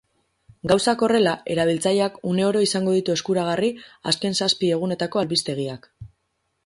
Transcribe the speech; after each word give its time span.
Gauzak 0.69 1.03
horrela, 1.07 1.33
erabiltzeak 1.55 2.17
une 2.31 2.47
oro 2.47 2.63
izango 2.67 2.95
ditu 2.97 3.15
eskuragarri 3.17 3.69
azken 4.13 4.39
zazpi 4.43 4.73
egunetako 4.79 5.23
albistegiak. 5.25 5.91